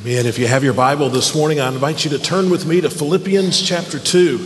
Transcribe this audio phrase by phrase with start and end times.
[0.00, 0.24] Amen.
[0.24, 2.88] If you have your Bible this morning, I invite you to turn with me to
[2.88, 4.38] Philippians chapter 2.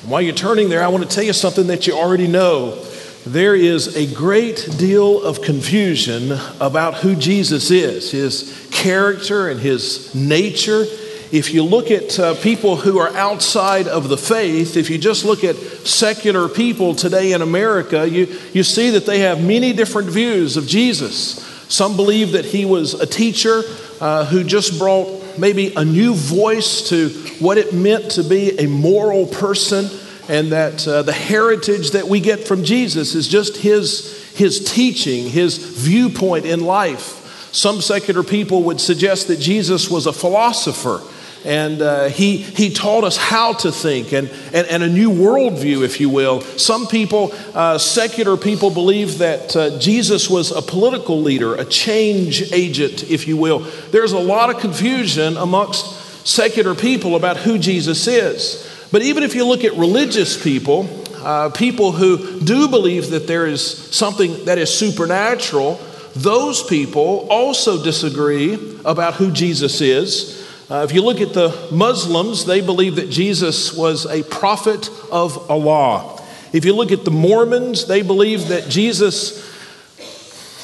[0.00, 2.82] And while you're turning there, I want to tell you something that you already know.
[3.26, 10.14] There is a great deal of confusion about who Jesus is, his character and his
[10.14, 10.84] nature.
[11.30, 15.26] If you look at uh, people who are outside of the faith, if you just
[15.26, 20.08] look at secular people today in America, you, you see that they have many different
[20.08, 21.44] views of Jesus.
[21.68, 23.62] Some believe that he was a teacher
[24.00, 28.66] uh, who just brought maybe a new voice to what it meant to be a
[28.66, 29.86] moral person,
[30.28, 35.28] and that uh, the heritage that we get from Jesus is just his, his teaching,
[35.28, 37.50] his viewpoint in life.
[37.52, 41.02] Some secular people would suggest that Jesus was a philosopher
[41.44, 45.82] and uh, he, he taught us how to think and, and, and, a new worldview,
[45.82, 46.40] if you will.
[46.42, 52.52] Some people, uh, secular people, believe that uh, Jesus was a political leader, a change
[52.52, 53.60] agent, if you will.
[53.90, 58.66] There's a lot of confusion amongst secular people about who Jesus is.
[58.92, 63.46] But even if you look at religious people, uh, people who do believe that there
[63.46, 65.80] is something that is supernatural,
[66.16, 70.39] those people also disagree about who Jesus is.
[70.70, 75.50] Uh, if you look at the Muslims, they believe that Jesus was a prophet of
[75.50, 76.22] Allah.
[76.52, 79.44] If you look at the Mormons, they believe that Jesus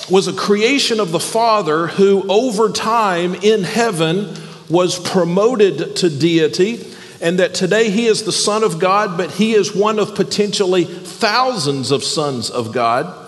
[0.09, 4.33] was a creation of the Father who, over time in heaven,
[4.71, 6.87] was promoted to deity,
[7.21, 10.85] and that today he is the Son of God, but he is one of potentially
[10.85, 13.26] thousands of sons of God.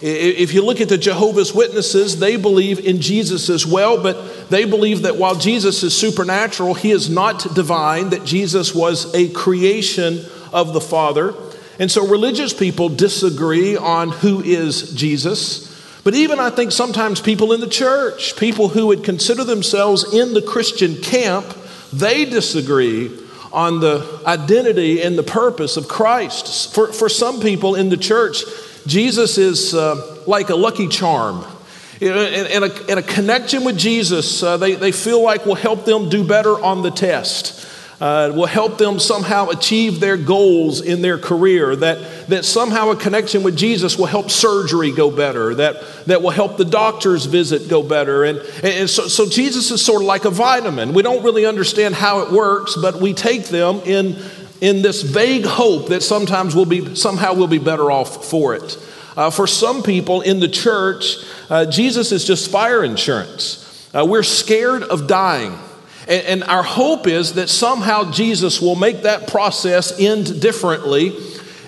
[0.00, 4.64] If you look at the Jehovah's Witnesses, they believe in Jesus as well, but they
[4.64, 10.24] believe that while Jesus is supernatural, he is not divine, that Jesus was a creation
[10.52, 11.34] of the Father.
[11.80, 15.66] And so religious people disagree on who is Jesus.
[16.04, 20.32] But even I think sometimes people in the church, people who would consider themselves in
[20.32, 21.44] the Christian camp,
[21.92, 23.10] they disagree
[23.52, 26.72] on the identity and the purpose of Christ.
[26.74, 28.42] For, for some people in the church,
[28.88, 31.44] Jesus is uh, like a lucky charm.
[32.00, 36.08] And, a, and a connection with Jesus, uh, they, they feel like will help them
[36.08, 37.66] do better on the test.
[38.00, 42.96] Uh, will help them somehow achieve their goals in their career, that, that somehow a
[42.96, 47.68] connection with Jesus will help surgery go better, that, that will help the doctor's visit
[47.68, 48.22] go better.
[48.22, 50.94] And, and so, so Jesus is sort of like a vitamin.
[50.94, 54.16] We don't really understand how it works, but we take them in
[54.60, 58.78] in this vague hope that sometimes we'll be, somehow we'll be better off for it.
[59.16, 61.16] Uh, for some people in the church,
[61.50, 63.88] uh, Jesus is just fire insurance.
[63.94, 65.58] Uh, we're scared of dying.
[66.06, 71.16] And, and our hope is that somehow Jesus will make that process end differently.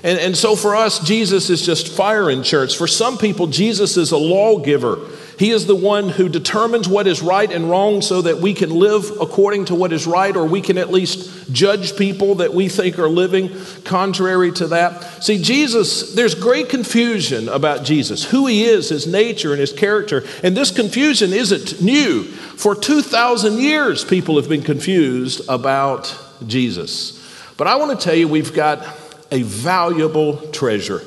[0.02, 2.74] And, and so for us, Jesus is just fire insurance.
[2.74, 4.98] For some people, Jesus is a lawgiver.
[5.40, 8.68] He is the one who determines what is right and wrong so that we can
[8.68, 12.68] live according to what is right, or we can at least judge people that we
[12.68, 13.50] think are living
[13.84, 15.24] contrary to that.
[15.24, 20.24] See, Jesus, there's great confusion about Jesus, who he is, his nature, and his character.
[20.42, 22.24] And this confusion isn't new.
[22.24, 26.14] For 2,000 years, people have been confused about
[26.46, 27.16] Jesus.
[27.56, 28.86] But I want to tell you, we've got
[29.30, 31.00] a valuable treasure.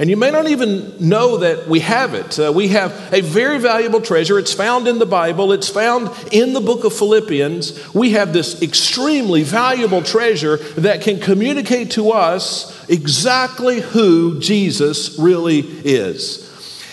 [0.00, 2.38] And you may not even know that we have it.
[2.38, 4.38] Uh, we have a very valuable treasure.
[4.38, 7.92] It's found in the Bible, it's found in the book of Philippians.
[7.92, 15.58] We have this extremely valuable treasure that can communicate to us exactly who Jesus really
[15.58, 16.46] is.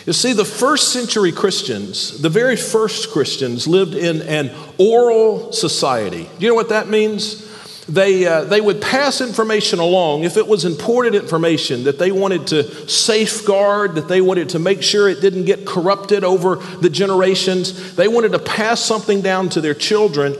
[0.06, 6.24] You see, the first century Christians, the very first Christians, lived in an oral society.
[6.24, 7.47] Do you know what that means?
[7.90, 12.48] They, uh, they would pass information along if it was important information that they wanted
[12.48, 17.96] to safeguard, that they wanted to make sure it didn't get corrupted over the generations.
[17.96, 20.36] They wanted to pass something down to their children.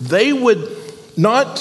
[0.00, 0.76] They would
[1.16, 1.56] not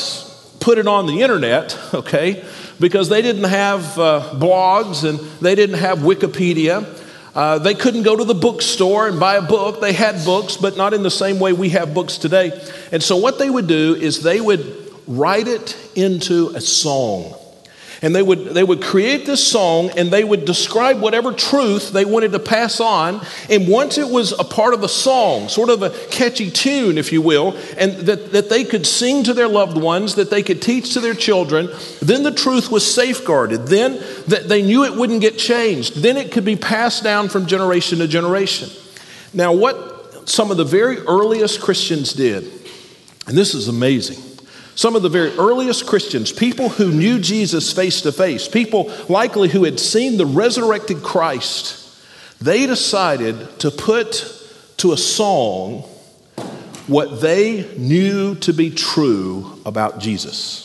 [0.60, 2.44] put it on the internet, okay,
[2.80, 6.96] because they didn't have uh, blogs and they didn't have Wikipedia.
[7.36, 9.82] Uh, they couldn't go to the bookstore and buy a book.
[9.82, 12.60] They had books, but not in the same way we have books today.
[12.92, 17.34] And so, what they would do is they would write it into a song.
[18.02, 22.06] And they would, they would create this song and they would describe whatever truth they
[22.06, 23.26] wanted to pass on.
[23.50, 27.12] And once it was a part of a song, sort of a catchy tune, if
[27.12, 30.62] you will, and that, that they could sing to their loved ones, that they could
[30.62, 31.70] teach to their children,
[32.02, 33.68] then the truth was safeguarded.
[33.68, 33.94] Then
[34.28, 36.02] that they knew it wouldn't get changed.
[36.02, 38.70] Then it could be passed down from generation to generation.
[39.34, 42.44] Now, what some of the very earliest Christians did,
[43.26, 44.27] and this is amazing
[44.78, 49.50] some of the very earliest Christians, people who knew Jesus face to face, people likely
[49.50, 51.84] who had seen the resurrected Christ,
[52.40, 54.32] they decided to put
[54.78, 55.80] to a song
[56.86, 60.64] what they knew to be true about Jesus.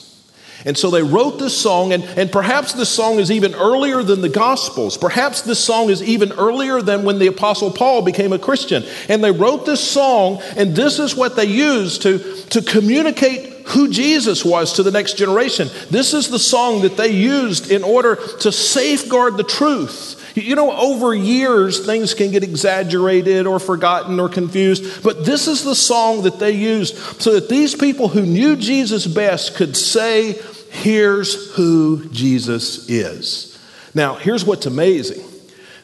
[0.67, 4.21] And so they wrote this song, and, and perhaps this song is even earlier than
[4.21, 4.99] the Gospels.
[4.99, 8.85] Perhaps this song is even earlier than when the Apostle Paul became a Christian.
[9.09, 12.19] And they wrote this song, and this is what they used to,
[12.51, 15.69] to communicate who Jesus was to the next generation.
[15.91, 20.19] This is the song that they used in order to safeguard the truth.
[20.35, 25.63] You know, over years, things can get exaggerated or forgotten or confused, but this is
[25.63, 30.41] the song that they used so that these people who knew Jesus best could say,
[30.71, 33.59] Here's who Jesus is.
[33.95, 35.23] Now, here's what's amazing.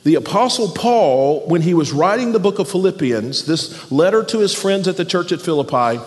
[0.04, 4.54] The Apostle Paul, when he was writing the book of Philippians, this letter to his
[4.54, 6.00] friends at the church at Philippi,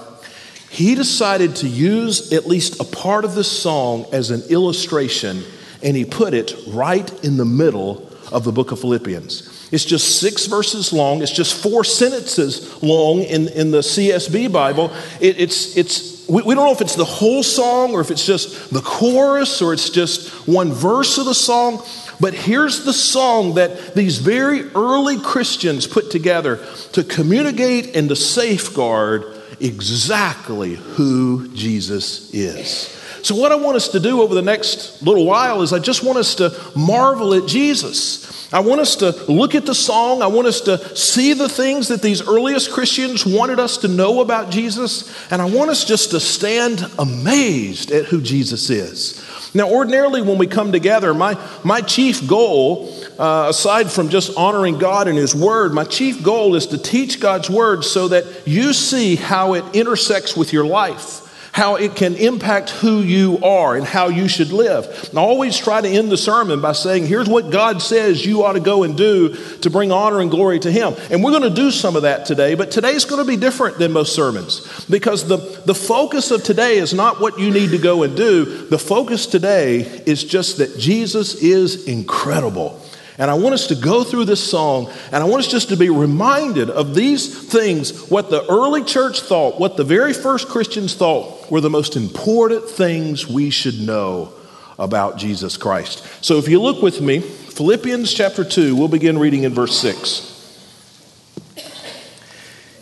[0.71, 5.43] he decided to use at least a part of this song as an illustration,
[5.83, 9.67] and he put it right in the middle of the book of Philippians.
[9.73, 14.93] It's just six verses long, it's just four sentences long in, in the CSB Bible.
[15.19, 18.25] It, it's, it's, we, we don't know if it's the whole song or if it's
[18.25, 21.83] just the chorus or it's just one verse of the song.
[22.21, 28.15] But here's the song that these very early Christians put together to communicate and to
[28.15, 32.97] safeguard exactly who Jesus is.
[33.23, 36.03] So, what I want us to do over the next little while is I just
[36.03, 38.51] want us to marvel at Jesus.
[38.53, 40.21] I want us to look at the song.
[40.21, 44.19] I want us to see the things that these earliest Christians wanted us to know
[44.21, 45.09] about Jesus.
[45.31, 49.23] And I want us just to stand amazed at who Jesus is.
[49.53, 54.77] Now, ordinarily, when we come together, my, my chief goal, uh, aside from just honoring
[54.77, 58.71] God and His Word, my chief goal is to teach God's Word so that you
[58.73, 63.85] see how it intersects with your life how it can impact who you are and
[63.85, 65.09] how you should live.
[65.13, 68.53] I always try to end the sermon by saying, here's what God says you ought
[68.53, 70.93] to go and do to bring honor and glory to Him.
[71.09, 73.77] And we're going to do some of that today, but today's going to be different
[73.77, 77.77] than most sermons because the, the focus of today is not what you need to
[77.77, 78.67] go and do.
[78.67, 82.81] The focus today is just that Jesus is incredible.
[83.17, 85.77] And I want us to go through this song, and I want us just to
[85.77, 90.95] be reminded of these things, what the early church thought, what the very first Christians
[90.95, 94.33] thought were the most important things we should know
[94.79, 96.23] about Jesus Christ.
[96.23, 100.29] So if you look with me, Philippians chapter 2, we'll begin reading in verse 6.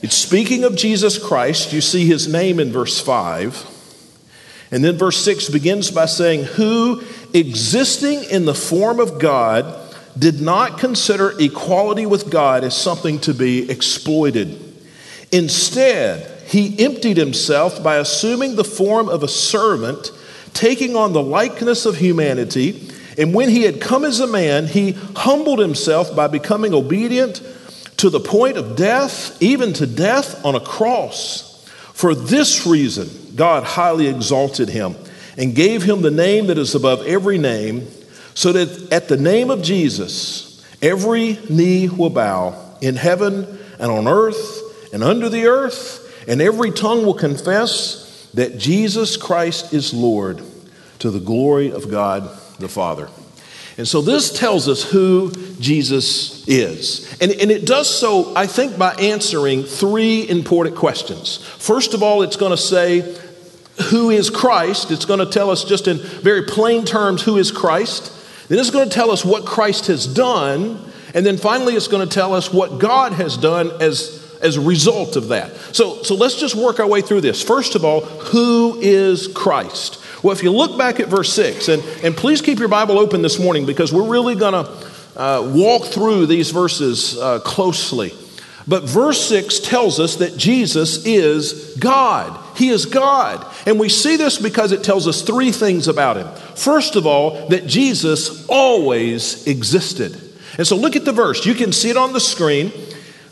[0.03, 1.73] It's speaking of Jesus Christ.
[1.73, 4.67] You see his name in verse 5.
[4.71, 7.01] And then verse 6 begins by saying, Who
[7.33, 9.65] existing in the form of God,
[10.17, 14.59] did not consider equality with God as something to be exploited.
[15.31, 20.11] Instead, he emptied himself by assuming the form of a servant,
[20.55, 22.89] taking on the likeness of humanity.
[23.19, 27.43] And when he had come as a man, he humbled himself by becoming obedient
[27.97, 31.63] to the point of death, even to death on a cross.
[31.93, 34.95] For this reason, God highly exalted him
[35.37, 37.87] and gave him the name that is above every name
[38.33, 44.07] so that at the name of Jesus, every knee will bow in heaven and on
[44.07, 45.98] earth and under the earth,
[46.29, 50.41] and every tongue will confess that Jesus Christ is Lord
[50.99, 52.29] to the glory of God
[52.59, 53.09] the Father.
[53.77, 57.17] And so this tells us who Jesus is.
[57.21, 61.37] And, and it does so, I think, by answering three important questions.
[61.37, 63.17] First of all, it's going to say,
[63.89, 64.91] Who is Christ?
[64.91, 68.13] It's going to tell us just in very plain terms who is Christ.
[68.49, 70.91] Then it's going to tell us what Christ has done.
[71.13, 74.61] And then finally, it's going to tell us what God has done as, as a
[74.61, 75.55] result of that.
[75.75, 77.41] So, so let's just work our way through this.
[77.41, 80.03] First of all, who is Christ?
[80.23, 83.21] Well, if you look back at verse 6, and, and please keep your Bible open
[83.21, 88.13] this morning because we're really going to uh, walk through these verses uh, closely.
[88.67, 92.39] But verse 6 tells us that Jesus is God.
[92.55, 93.45] He is God.
[93.65, 96.27] And we see this because it tells us three things about him.
[96.55, 100.21] First of all, that Jesus always existed.
[100.57, 101.45] And so look at the verse.
[101.45, 102.71] You can see it on the screen.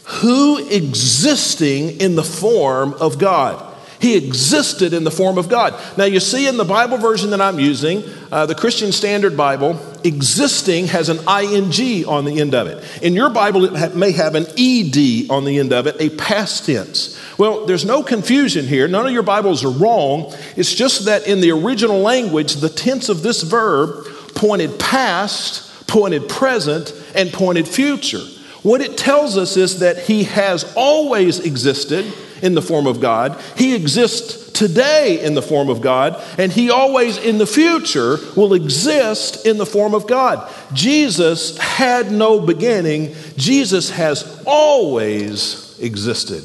[0.07, 3.63] Who existing in the form of God?
[3.99, 5.73] He existed in the form of God.
[5.97, 9.79] Now, you see in the Bible version that I'm using, uh, the Christian Standard Bible,
[10.03, 13.03] existing has an ing on the end of it.
[13.03, 16.67] In your Bible, it may have an ed on the end of it, a past
[16.67, 17.19] tense.
[17.37, 18.87] Well, there's no confusion here.
[18.87, 20.33] None of your Bibles are wrong.
[20.55, 26.29] It's just that in the original language, the tense of this verb pointed past, pointed
[26.29, 28.23] present, and pointed future.
[28.67, 33.41] What it tells us is that He has always existed in the form of God.
[33.55, 38.53] He exists today in the form of God, and He always in the future will
[38.53, 40.51] exist in the form of God.
[40.73, 46.43] Jesus had no beginning, Jesus has always existed.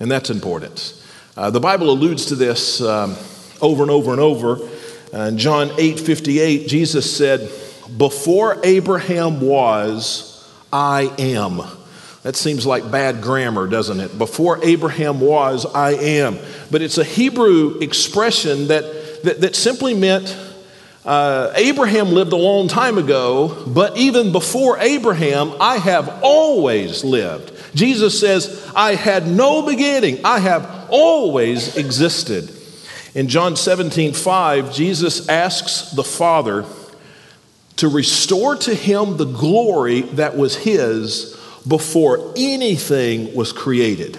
[0.00, 0.94] And that's important.
[1.36, 3.14] Uh, the Bible alludes to this um,
[3.60, 4.66] over and over and over.
[5.12, 7.50] Uh, John 8 58, Jesus said,
[7.98, 10.29] Before Abraham was,
[10.72, 11.62] I am.
[12.22, 14.18] That seems like bad grammar, doesn't it?
[14.18, 16.38] Before Abraham was, I am.
[16.70, 20.36] But it's a Hebrew expression that, that, that simply meant
[21.04, 27.52] uh, Abraham lived a long time ago, but even before Abraham, I have always lived.
[27.74, 32.54] Jesus says, I had no beginning, I have always existed.
[33.14, 36.64] In John 17, 5, Jesus asks the Father
[37.80, 44.18] to restore to him the glory that was his before anything was created.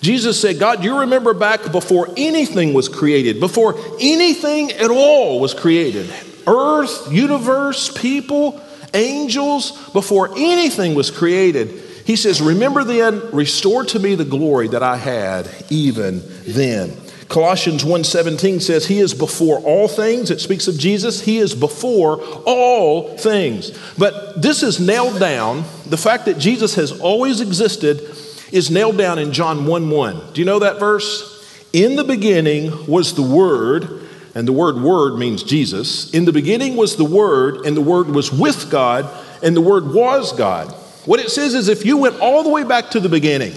[0.00, 5.54] Jesus said, God, you remember back before anything was created, before anything at all was
[5.54, 6.12] created
[6.46, 8.60] earth, universe, people,
[8.94, 11.68] angels, before anything was created.
[12.04, 16.96] He says, Remember then, restore to me the glory that I had even then.
[17.28, 20.30] Colossians 1:17 says he is before all things.
[20.30, 21.20] It speaks of Jesus.
[21.20, 23.70] He is before all things.
[23.98, 25.64] But this is nailed down.
[25.86, 28.02] The fact that Jesus has always existed
[28.50, 30.20] is nailed down in John 1:1.
[30.32, 31.34] Do you know that verse?
[31.74, 34.00] In the beginning was the word,
[34.34, 36.10] and the word word means Jesus.
[36.12, 39.06] In the beginning was the word, and the word was with God,
[39.42, 40.74] and the word was God.
[41.04, 43.52] What it says is if you went all the way back to the beginning,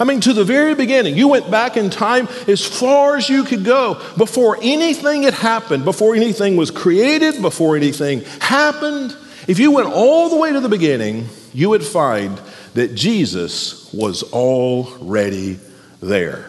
[0.00, 1.18] I mean, to the very beginning.
[1.18, 5.84] You went back in time as far as you could go before anything had happened,
[5.84, 9.14] before anything was created, before anything happened.
[9.46, 12.40] If you went all the way to the beginning, you would find
[12.72, 15.58] that Jesus was already
[16.00, 16.48] there.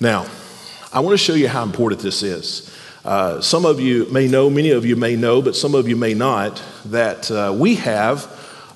[0.00, 0.26] Now,
[0.90, 2.74] I want to show you how important this is.
[3.04, 5.96] Uh, some of you may know, many of you may know, but some of you
[5.96, 8.24] may not, that uh, we have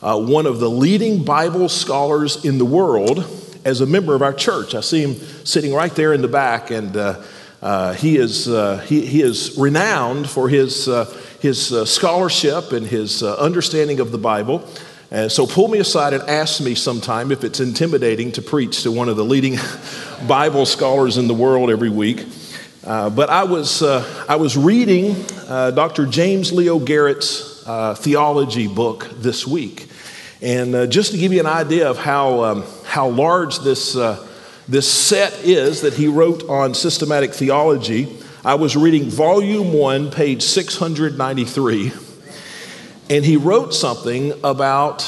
[0.02, 3.37] uh, one of the leading Bible scholars in the world
[3.68, 4.74] as a member of our church.
[4.74, 7.22] I see him sitting right there in the back, and uh,
[7.60, 11.04] uh, he, is, uh, he, he is renowned for his, uh,
[11.40, 14.66] his uh, scholarship and his uh, understanding of the Bible.
[15.10, 18.92] And so pull me aside and ask me sometime if it's intimidating to preach to
[18.92, 19.58] one of the leading
[20.26, 22.26] Bible scholars in the world every week.
[22.82, 25.14] but I was, I was reading
[25.46, 26.06] Dr.
[26.06, 27.64] James Leo Garrett's
[27.96, 29.88] theology book this week.
[30.42, 34.26] And just to give you an idea of how, um, how large this, uh,
[34.66, 38.08] this set is that he wrote on systematic theology,
[38.42, 41.92] I was reading volume one, page 693,
[43.10, 45.02] and he wrote something about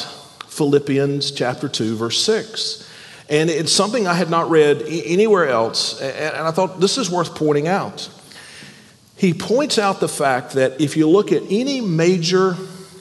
[0.47, 2.87] Philippians chapter 2, verse 6.
[3.31, 7.35] And it's something I had not read anywhere else, and I thought this is worth
[7.35, 8.11] pointing out.
[9.17, 12.57] He points out the fact that if you look at any major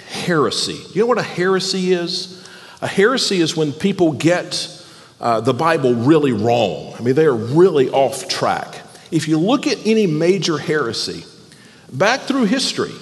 [0.08, 0.80] heresy.
[0.94, 2.39] You know what a heresy is?
[2.82, 4.76] A heresy is when people get
[5.20, 6.94] uh, the Bible really wrong.
[6.98, 8.82] I mean, they are really off track.
[9.12, 11.26] If you look at any major heresy,
[11.92, 12.94] back through history,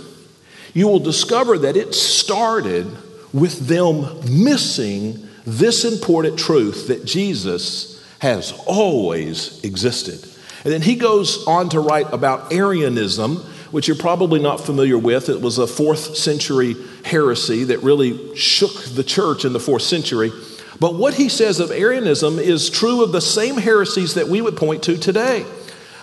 [0.74, 2.88] you will discover that it started
[3.34, 10.24] with them missing this important truth that Jesus has always existed.
[10.64, 15.30] And then he goes on to write about Arianism, which you're probably not familiar with.
[15.30, 20.32] It was a fourth century heresy that really shook the church in the fourth century.
[20.80, 24.56] But what he says of Arianism is true of the same heresies that we would
[24.56, 25.46] point to today.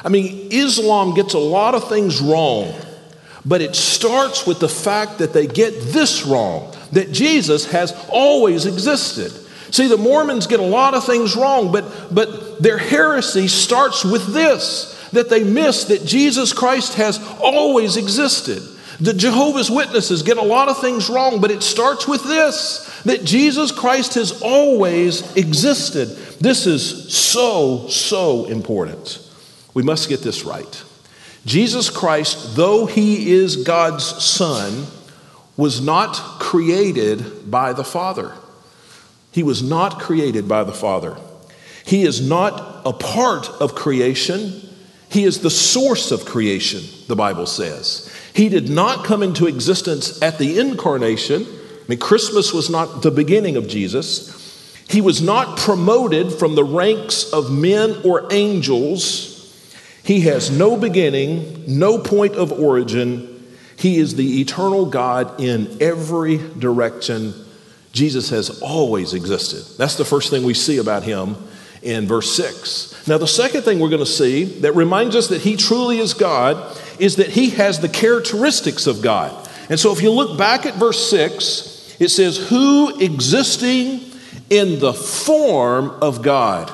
[0.05, 2.75] I mean, Islam gets a lot of things wrong,
[3.45, 8.67] but it starts with the fact that they get this wrong that Jesus has always
[8.67, 9.33] existed.
[9.73, 14.33] See, the Mormons get a lot of things wrong, but, but their heresy starts with
[14.33, 18.63] this that they miss that Jesus Christ has always existed.
[19.01, 23.25] The Jehovah's Witnesses get a lot of things wrong, but it starts with this that
[23.25, 26.09] Jesus Christ has always existed.
[26.41, 29.21] This is so, so important.
[29.75, 30.83] We must get this right.
[31.45, 34.87] Jesus Christ, though he is God's Son,
[35.57, 38.33] was not created by the Father.
[39.33, 41.17] He was not created by the Father.
[41.85, 44.64] He is not a part of creation.
[45.15, 48.13] He is the source of creation, the Bible says.
[48.35, 51.45] He did not come into existence at the incarnation.
[51.45, 54.75] I mean, Christmas was not the beginning of Jesus.
[54.89, 59.57] He was not promoted from the ranks of men or angels.
[60.03, 63.47] He has no beginning, no point of origin.
[63.79, 67.35] He is the eternal God in every direction.
[67.93, 69.79] Jesus has always existed.
[69.79, 71.37] That's the first thing we see about him
[71.85, 73.07] in verse 6.
[73.07, 76.15] Now, the second thing we're going to see that reminds us that he truly is
[76.15, 79.49] God is that he has the characteristics of God.
[79.69, 84.01] And so, if you look back at verse 6, it says, Who existing
[84.51, 86.71] in the form of God.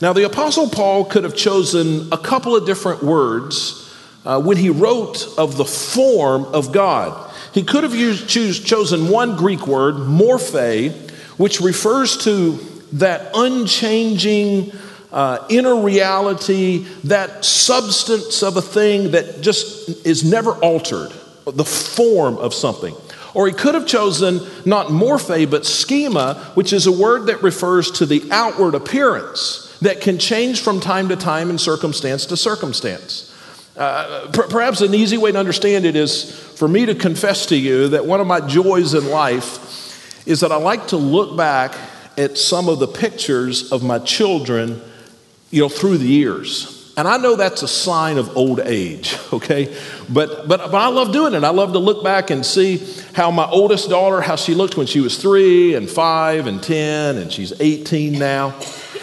[0.00, 4.70] Now, the Apostle Paul could have chosen a couple of different words uh, when he
[4.70, 7.30] wrote of the form of God.
[7.52, 10.92] He could have used, choose, chosen one Greek word, morphe,
[11.36, 12.58] which refers to
[12.94, 14.72] that unchanging
[15.12, 21.12] uh, inner reality, that substance of a thing that just is never altered,
[21.46, 22.94] the form of something.
[23.34, 27.90] Or he could have chosen not morphe, but schema, which is a word that refers
[27.92, 33.26] to the outward appearance that can change from time to time and circumstance to circumstance.
[33.76, 37.56] Uh, per- perhaps an easy way to understand it is for me to confess to
[37.56, 41.74] you that one of my joys in life is that I like to look back
[42.20, 44.80] at some of the pictures of my children,
[45.50, 46.92] you know, through the years.
[46.96, 49.74] And I know that's a sign of old age, okay?
[50.08, 51.44] But, but, but I love doing it.
[51.44, 54.86] I love to look back and see how my oldest daughter, how she looked when
[54.86, 58.54] she was three and five and 10, and she's 18 now.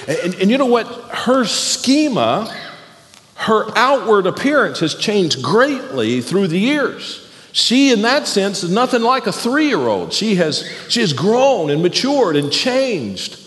[0.07, 0.85] And, and you know what?
[1.09, 2.55] Her schema,
[3.35, 7.26] her outward appearance has changed greatly through the years.
[7.51, 10.13] She, in that sense, is nothing like a three year old.
[10.13, 13.39] She has, she has grown and matured and changed.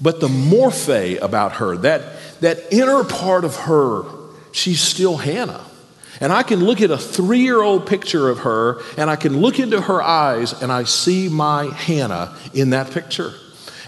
[0.00, 4.04] But the morphe about her, that, that inner part of her,
[4.52, 5.64] she's still Hannah.
[6.20, 9.40] And I can look at a three year old picture of her and I can
[9.40, 13.34] look into her eyes and I see my Hannah in that picture.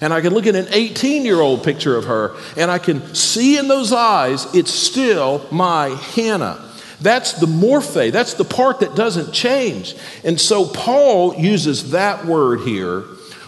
[0.00, 3.14] And I can look at an 18 year old picture of her and I can
[3.14, 6.65] see in those eyes, it's still my Hannah.
[7.00, 9.94] That's the morphe, that's the part that doesn't change.
[10.24, 13.02] And so Paul uses that word here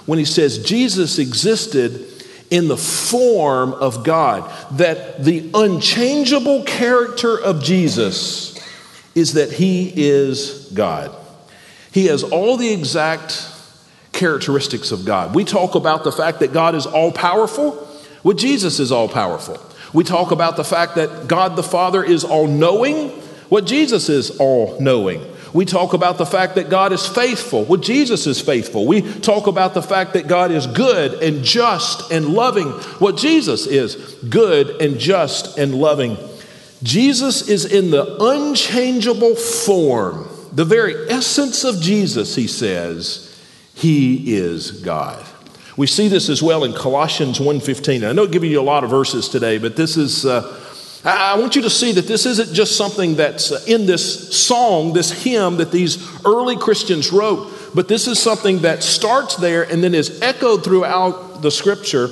[0.06, 2.06] when he says Jesus existed
[2.50, 8.58] in the form of God, that the unchangeable character of Jesus
[9.14, 11.14] is that he is God.
[11.92, 13.50] He has all the exact
[14.12, 15.34] characteristics of God.
[15.34, 17.86] We talk about the fact that God is all powerful.
[18.22, 19.58] Well, Jesus is all powerful.
[19.92, 23.22] We talk about the fact that God the Father is all knowing.
[23.48, 25.24] What Jesus is all knowing.
[25.52, 27.64] We talk about the fact that God is faithful.
[27.64, 28.86] Well, Jesus is faithful.
[28.86, 32.68] We talk about the fact that God is good and just and loving.
[32.98, 33.96] What Jesus is
[34.28, 36.18] good and just and loving.
[36.82, 43.24] Jesus is in the unchangeable form, the very essence of Jesus, he says
[43.74, 45.24] he is God.
[45.76, 48.04] We see this as well in Colossians 1:15.
[48.04, 50.57] I know giving you a lot of verses today, but this is uh,
[51.04, 54.92] I want you to see that this isn't just something that's uh, in this song,
[54.92, 59.82] this hymn that these early Christians wrote, but this is something that starts there and
[59.82, 62.08] then is echoed throughout the scripture.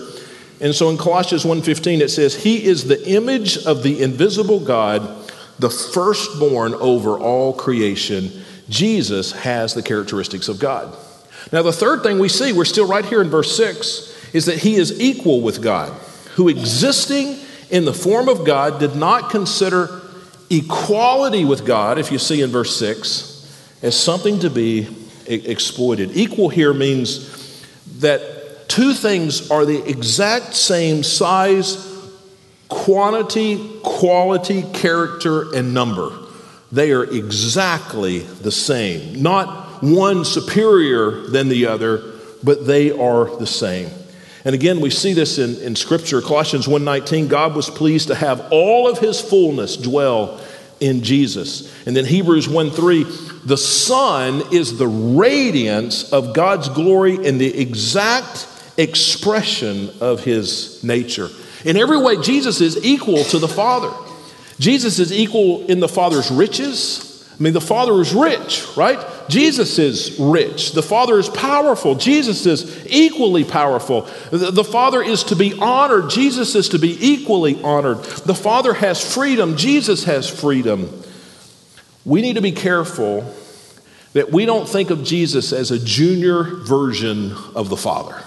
[0.61, 5.03] And so in Colossians 1:15 it says, "He is the image of the invisible God,
[5.59, 8.31] the firstborn over all creation."
[8.69, 10.93] Jesus has the characteristics of God.
[11.53, 14.59] Now, the third thing we see, we're still right here in verse 6, is that
[14.59, 15.93] he is equal with God,
[16.35, 17.39] who existing
[17.71, 20.03] in the form of God did not consider
[20.51, 23.33] equality with God, if you see in verse 6,
[23.83, 24.89] as something to be
[25.27, 26.17] exploited.
[26.17, 27.65] Equal here means
[27.99, 31.93] that two things are the exact same size,
[32.69, 36.17] quantity, quality, character, and number.
[36.73, 39.23] They are exactly the same.
[39.23, 42.03] Not one superior than the other,
[42.43, 43.91] but they are the same.
[44.47, 46.23] And again, we see this in, in Scripture.
[46.23, 50.41] Colossians 1.19, God was pleased to have all of his fullness dwell
[50.79, 51.75] in Jesus.
[51.85, 58.47] And then Hebrews 1.3, the Son is the radiance of God's glory and the exact
[58.77, 61.29] expression of his nature.
[61.65, 63.91] In every way, Jesus is equal to the Father.
[64.61, 67.06] Jesus is equal in the Father's riches.
[67.39, 68.99] I mean, the Father is rich, right?
[69.29, 70.73] Jesus is rich.
[70.73, 71.95] The Father is powerful.
[71.95, 74.03] Jesus is equally powerful.
[74.31, 76.09] The Father is to be honored.
[76.09, 77.99] Jesus is to be equally honored.
[77.99, 79.59] The Father has freedom.
[79.59, 81.03] Jesus has freedom.
[82.07, 83.35] We need to be careful
[84.15, 88.23] that we don't think of Jesus as a junior version of the Father.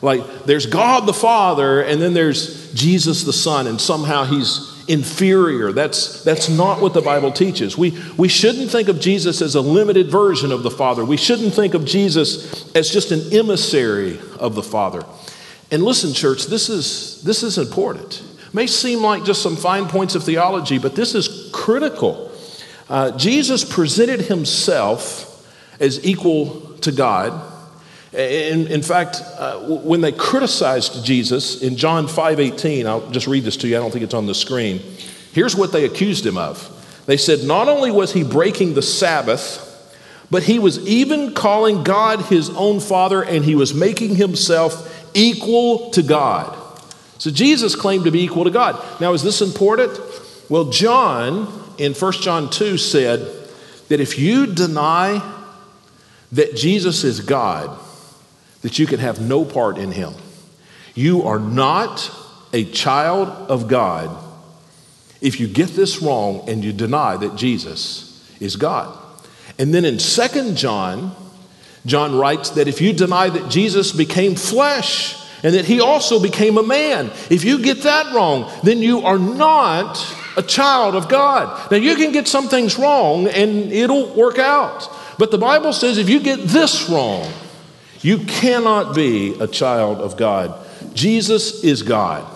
[0.00, 5.72] Like there's God the Father, and then there's Jesus the Son, and somehow he's inferior.
[5.72, 7.76] That's, that's not what the Bible teaches.
[7.76, 11.04] We, we shouldn't think of Jesus as a limited version of the Father.
[11.04, 15.04] We shouldn't think of Jesus as just an emissary of the Father.
[15.70, 18.22] And listen, church, this is, this is important.
[18.48, 22.30] It may seem like just some fine points of theology, but this is critical.
[22.88, 25.30] Uh, Jesus presented himself
[25.80, 27.53] as equal to God.
[28.14, 33.56] In, in fact, uh, when they criticized Jesus in John 5:18, I'll just read this
[33.58, 33.76] to you.
[33.76, 34.80] I don't think it's on the screen.
[35.32, 36.70] Here's what they accused him of.
[37.06, 39.60] They said, not only was he breaking the Sabbath,
[40.30, 45.90] but he was even calling God his own Father, and he was making himself equal
[45.90, 46.56] to God.
[47.18, 48.82] So Jesus claimed to be equal to God.
[49.00, 49.98] Now, is this important?
[50.48, 53.20] Well, John in 1 John 2 said
[53.88, 55.22] that if you deny
[56.32, 57.78] that Jesus is God,
[58.64, 60.14] that you can have no part in him.
[60.94, 62.10] You are not
[62.54, 64.10] a child of God
[65.20, 68.98] if you get this wrong and you deny that Jesus is God.
[69.58, 71.14] And then in 2 John,
[71.84, 76.56] John writes that if you deny that Jesus became flesh and that he also became
[76.56, 80.02] a man, if you get that wrong, then you are not
[80.38, 81.70] a child of God.
[81.70, 84.88] Now, you can get some things wrong and it'll work out.
[85.18, 87.30] But the Bible says if you get this wrong,
[88.04, 90.54] you cannot be a child of God.
[90.92, 92.30] Jesus is God.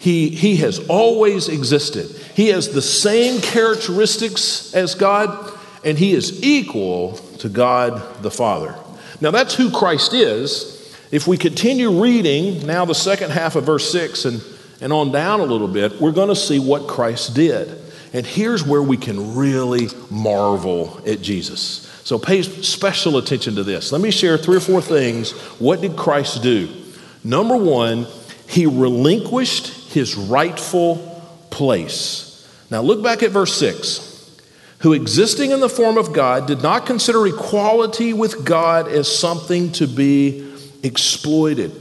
[0.00, 2.10] He, he has always existed.
[2.34, 8.74] He has the same characteristics as God, and he is equal to God the Father.
[9.20, 10.92] Now, that's who Christ is.
[11.12, 14.42] If we continue reading now the second half of verse 6 and,
[14.80, 17.80] and on down a little bit, we're going to see what Christ did.
[18.12, 21.85] And here's where we can really marvel at Jesus.
[22.06, 23.90] So pay special attention to this.
[23.90, 25.32] Let me share three or four things.
[25.58, 26.68] What did Christ do?
[27.24, 28.06] Number one,
[28.48, 30.98] he relinquished his rightful
[31.50, 32.48] place.
[32.70, 34.14] Now look back at verse 6
[34.82, 39.72] who existing in the form of God did not consider equality with God as something
[39.72, 40.48] to be
[40.84, 41.72] exploited.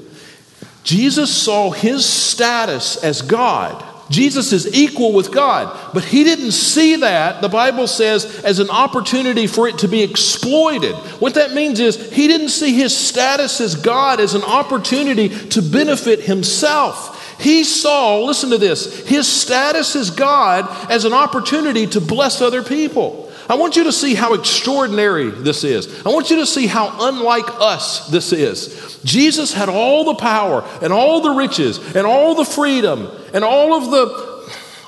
[0.83, 3.94] Jesus saw his status as God.
[4.09, 8.69] Jesus is equal with God, but he didn't see that, the Bible says, as an
[8.69, 10.93] opportunity for it to be exploited.
[11.19, 15.61] What that means is he didn't see his status as God as an opportunity to
[15.61, 17.39] benefit himself.
[17.39, 22.63] He saw, listen to this, his status as God as an opportunity to bless other
[22.63, 23.24] people.
[23.47, 26.03] I want you to see how extraordinary this is.
[26.05, 28.99] I want you to see how unlike us this is.
[29.03, 33.73] Jesus had all the power and all the riches and all the freedom and all
[33.75, 34.35] of the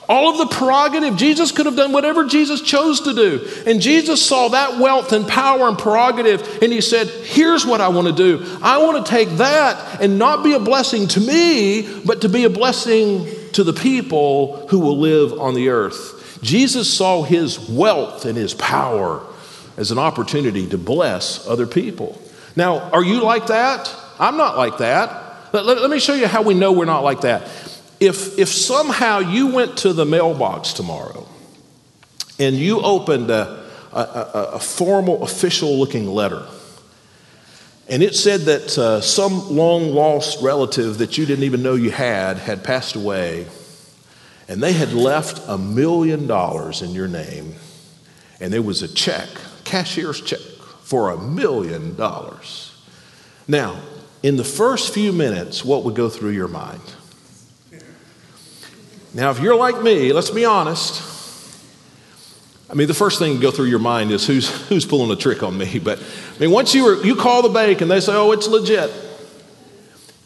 [0.09, 1.17] all of the prerogative.
[1.17, 3.45] Jesus could have done whatever Jesus chose to do.
[3.65, 7.89] And Jesus saw that wealth and power and prerogative and he said, "Here's what I
[7.89, 8.43] want to do.
[8.61, 12.45] I want to take that and not be a blessing to me, but to be
[12.45, 16.16] a blessing to the people who will live on the earth."
[16.47, 19.21] Jesus saw his wealth and his power
[19.75, 22.19] as an opportunity to bless other people.
[22.55, 23.93] Now, are you like that?
[24.17, 25.53] I'm not like that.
[25.53, 27.43] Let, let, let, me show you how we know we're not like that.
[27.99, 31.27] If, if somehow you went to the mailbox tomorrow
[32.39, 36.47] and you opened a, a, a, a formal, official looking letter,
[37.89, 41.91] and it said that uh, some long lost relative that you didn't even know you
[41.91, 43.47] had had passed away,
[44.47, 47.55] and they had left a million dollars in your name,
[48.39, 49.27] and there was a check,
[49.63, 52.73] cashier's check, for a million dollars.
[53.47, 53.81] Now,
[54.23, 56.81] in the first few minutes, what would go through your mind?
[59.13, 61.03] Now, if you're like me, let's be honest.
[62.69, 65.15] I mean, the first thing to go through your mind is who's, who's pulling a
[65.15, 65.79] trick on me.
[65.83, 68.47] But I mean, once you, were, you call the bank and they say, oh, it's
[68.47, 68.91] legit,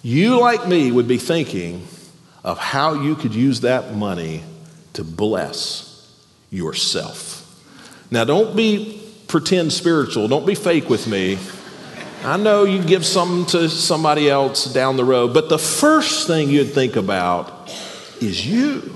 [0.03, 1.87] you, like me, would be thinking,
[2.43, 4.43] of how you could use that money
[4.93, 5.87] to bless
[6.49, 7.37] yourself.
[8.09, 11.37] Now, don't be pretend spiritual, don't be fake with me.
[12.23, 16.49] I know you give something to somebody else down the road, but the first thing
[16.49, 17.71] you'd think about
[18.21, 18.95] is you.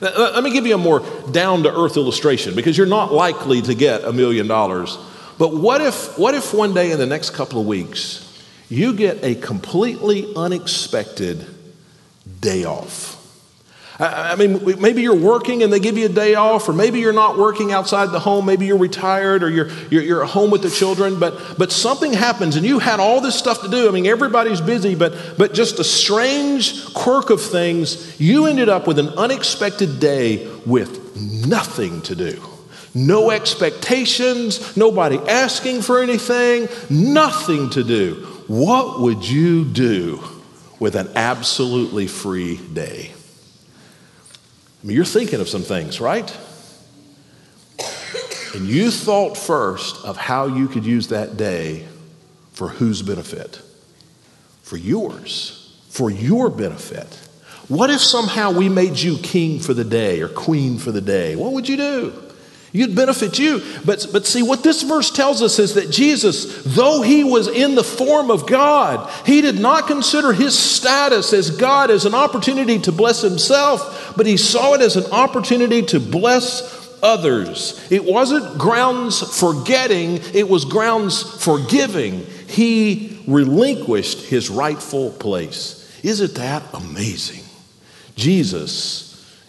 [0.00, 1.00] Let me give you a more
[1.32, 4.96] down to earth illustration because you're not likely to get a million dollars.
[5.38, 8.22] But what if, what if one day in the next couple of weeks
[8.68, 11.46] you get a completely unexpected
[12.40, 13.16] day off.
[13.98, 17.14] I, mean, maybe you're working and they give you a day off, or maybe you're
[17.14, 20.62] not working outside the home, maybe you're retired or you're, you're, you're at home with
[20.62, 23.88] the children, but, but something happens and you had all this stuff to do.
[23.88, 28.86] I mean, everybody's busy, but, but just a strange quirk of things, you ended up
[28.86, 32.42] with an unexpected day with nothing to do.
[32.94, 38.26] No expectations, nobody asking for anything, nothing to do.
[38.46, 40.22] What would you do?
[40.78, 43.12] With an absolutely free day.
[44.82, 46.36] I mean, you're thinking of some things, right?
[48.54, 51.86] And you thought first of how you could use that day
[52.52, 53.60] for whose benefit?
[54.62, 57.06] For yours, for your benefit.
[57.68, 61.36] What if somehow we made you king for the day or queen for the day?
[61.36, 62.25] What would you do?
[62.72, 63.62] You'd benefit you.
[63.84, 67.74] But, but see, what this verse tells us is that Jesus, though he was in
[67.74, 72.78] the form of God, he did not consider his status as God as an opportunity
[72.80, 77.86] to bless himself, but he saw it as an opportunity to bless others.
[77.90, 82.26] It wasn't grounds for getting, it was grounds for giving.
[82.48, 86.00] He relinquished his rightful place.
[86.02, 87.44] Isn't that amazing?
[88.16, 89.04] Jesus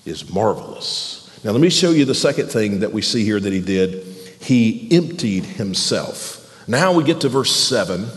[0.06, 1.17] is marvelous.
[1.44, 4.04] Now, let me show you the second thing that we see here that he did.
[4.40, 6.38] He emptied himself.
[6.68, 8.08] Now we get to verse 7.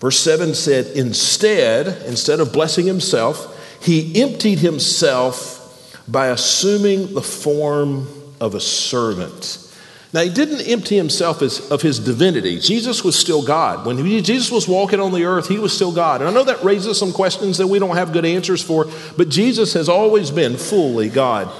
[0.00, 8.06] Verse 7 said, Instead, instead of blessing himself, he emptied himself by assuming the form
[8.40, 9.64] of a servant.
[10.12, 12.60] Now, he didn't empty himself of his divinity.
[12.60, 13.84] Jesus was still God.
[13.84, 16.22] When he, Jesus was walking on the earth, he was still God.
[16.22, 18.86] And I know that raises some questions that we don't have good answers for,
[19.18, 21.52] but Jesus has always been fully God.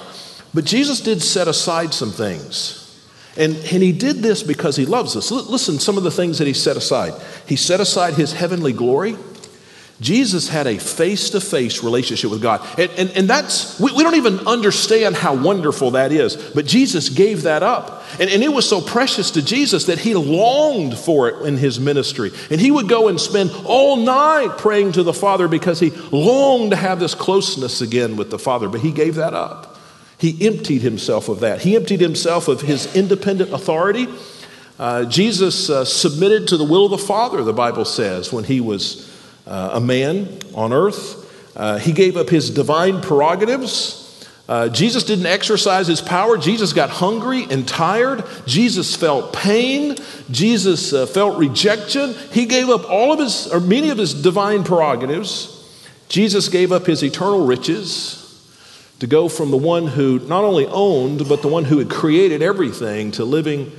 [0.55, 2.85] But Jesus did set aside some things.
[3.37, 5.31] And, and he did this because he loves us.
[5.31, 7.15] Listen, some of the things that he set aside.
[7.47, 9.17] He set aside his heavenly glory.
[10.01, 12.65] Jesus had a face to face relationship with God.
[12.79, 16.37] And, and, and that's, we, we, don't even understand how wonderful that is.
[16.37, 18.05] But Jesus gave that up.
[18.21, 21.81] And, and it was so precious to Jesus that he longed for it in his
[21.81, 22.31] ministry.
[22.49, 26.71] And he would go and spend all night praying to the Father because he longed
[26.71, 28.69] to have this closeness again with the Father.
[28.69, 29.68] But he gave that up.
[30.19, 31.63] He emptied himself of that.
[31.63, 34.09] He emptied himself of his independent authority.
[34.79, 38.61] Uh, Jesus uh, submitted to the will of the Father, the Bible says, when he
[38.61, 39.09] was
[39.47, 41.25] uh, a man on earth.
[41.57, 44.05] Uh, he gave up his divine prerogatives.
[44.49, 46.39] Uh, Jesus didn't exercise his power.
[46.39, 48.25] Jesus got hungry and tired.
[48.47, 49.97] Jesus felt pain.
[50.31, 52.15] Jesus uh, felt rejection.
[52.33, 55.55] He gave up all of his, or many of his divine prerogatives.
[56.09, 58.28] Jesus gave up his eternal riches
[59.01, 62.43] to go from the one who not only owned, but the one who had created
[62.43, 63.73] everything to living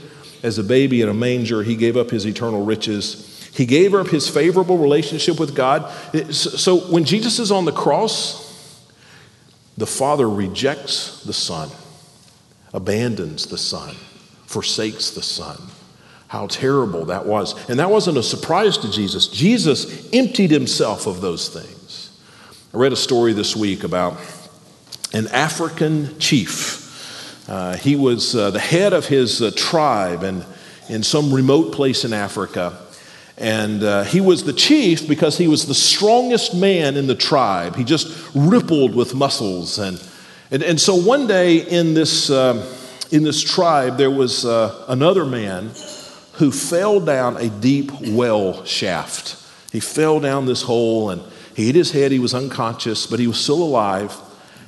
[0.44, 1.64] as a baby in a manger.
[1.64, 5.92] He gave up his eternal riches he gave up his favorable relationship with God.
[6.32, 8.48] So when Jesus is on the cross,
[9.78, 11.70] the Father rejects the Son,
[12.74, 13.96] abandons the Son,
[14.46, 15.58] forsakes the Son.
[16.28, 17.70] How terrible that was.
[17.70, 19.28] And that wasn't a surprise to Jesus.
[19.28, 22.18] Jesus emptied himself of those things.
[22.72, 24.14] I read a story this week about
[25.14, 27.48] an African chief.
[27.50, 30.46] Uh, he was uh, the head of his uh, tribe and
[30.88, 32.78] in some remote place in Africa.
[33.38, 37.76] And uh, he was the chief because he was the strongest man in the tribe.
[37.76, 39.80] He just rippled with muscles.
[39.80, 40.04] And,
[40.52, 42.76] and, and so one day in this, uh,
[43.12, 45.72] in this tribe, there was uh, another man
[46.34, 49.38] who fell down a deep well shaft.
[49.72, 51.22] He fell down this hole and
[51.56, 52.12] he hit his head.
[52.12, 54.16] He was unconscious, but he was still alive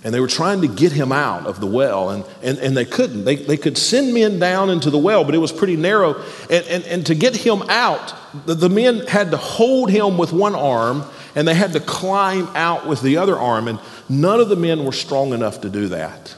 [0.03, 2.85] and they were trying to get him out of the well, and, and, and they
[2.85, 3.23] couldn't.
[3.23, 6.15] They, they could send men down into the well, but it was pretty narrow.
[6.49, 8.13] And, and, and to get him out,
[8.47, 11.03] the, the men had to hold him with one arm,
[11.35, 14.85] and they had to climb out with the other arm, and none of the men
[14.85, 16.35] were strong enough to do that.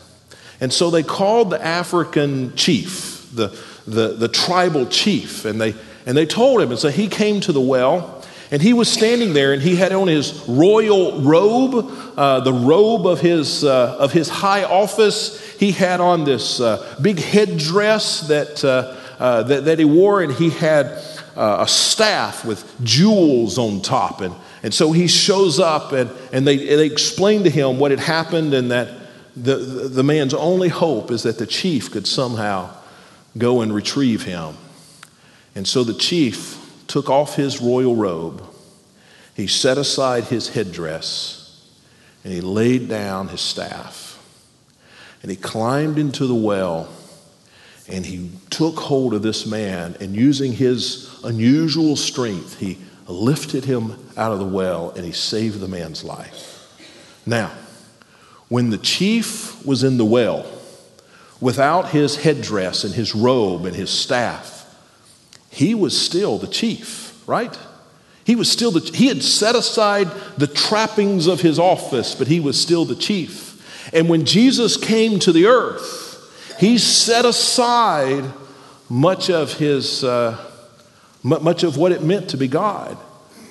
[0.60, 5.74] And so they called the African chief, the, the, the tribal chief, and they,
[6.06, 8.23] and they told him, and so he came to the well.
[8.54, 13.08] And he was standing there and he had on his royal robe, uh, the robe
[13.08, 15.44] of his, uh, of his high office.
[15.54, 20.32] He had on this uh, big headdress that, uh, uh, that, that, he wore, and
[20.32, 20.86] he had
[21.36, 24.22] uh, a staff with jewels on top.
[24.22, 28.02] And, and so he shows up and, and they, they explain to him what had
[28.02, 28.88] happened and that
[29.36, 32.70] the, the man's only hope is that the chief could somehow
[33.36, 34.58] go and retrieve him.
[35.56, 36.63] And so the chief
[36.94, 38.44] took off his royal robe,
[39.36, 41.60] he set aside his headdress,
[42.24, 44.24] and he laid down his staff.
[45.24, 46.88] And he climbed into the well
[47.88, 52.78] and he took hold of this man, and using his unusual strength, he
[53.08, 56.72] lifted him out of the well and he saved the man's life.
[57.26, 57.52] Now,
[58.50, 60.46] when the chief was in the well,
[61.42, 64.63] without his headdress and his robe and his staff,
[65.54, 67.56] he was still the chief, right?
[68.26, 72.40] He was still the he had set aside the trappings of his office, but he
[72.40, 73.52] was still the chief.
[73.94, 78.26] And when Jesus came to the earth, he set aside
[78.90, 80.44] much of his uh,
[81.22, 82.98] much of what it meant to be God,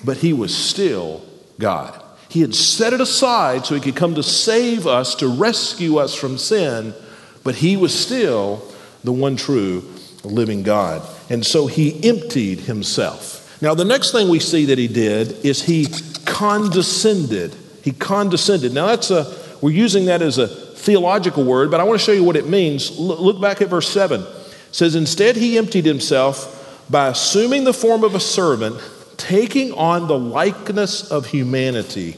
[0.05, 1.25] but he was still
[1.61, 2.03] God.
[2.29, 6.17] He had set it aside so he could come to save us, to rescue us
[6.17, 6.95] from sin,
[7.45, 8.67] but he was still
[9.05, 9.92] the one true
[10.25, 11.03] living God.
[11.31, 13.61] And so he emptied himself.
[13.63, 15.87] Now, the next thing we see that he did is he
[16.25, 17.55] condescended.
[17.83, 18.75] He condescended.
[18.75, 22.13] Now, that's a, we're using that as a theological word, but I want to show
[22.13, 22.99] you what it means.
[22.99, 24.21] Look back at verse 7.
[24.21, 24.29] It
[24.73, 28.81] says, Instead, he emptied himself by assuming the form of a servant,
[29.17, 32.17] taking on the likeness of humanity.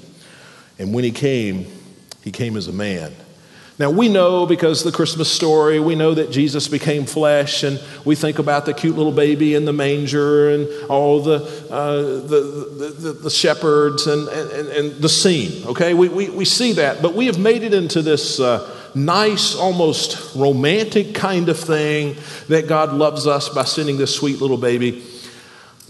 [0.79, 1.67] And when he came,
[2.23, 3.15] he came as a man.
[3.77, 8.15] Now, we know because the Christmas story, we know that Jesus became flesh, and we
[8.15, 13.13] think about the cute little baby in the manger and all the, uh, the, the,
[13.15, 15.93] the, shepherds and, and, and, the scene, okay?
[15.93, 20.37] We, we, we see that, but we have made it into this uh, nice, almost
[20.37, 22.15] romantic kind of thing
[22.47, 25.03] that God loves us by sending this sweet little baby.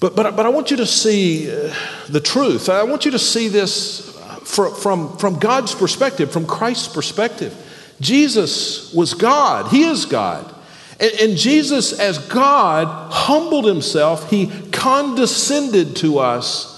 [0.00, 1.74] But, but, but I want you to see uh,
[2.08, 2.70] the truth.
[2.70, 4.10] I want you to see this
[4.44, 7.60] from, from, from God's perspective, from Christ's perspective.
[8.00, 10.52] Jesus was God, He is God.
[11.00, 16.70] And, and, Jesus, as God, humbled Himself, He condescended to us